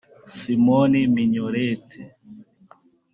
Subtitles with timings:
[0.37, 1.89] Simon Mignolet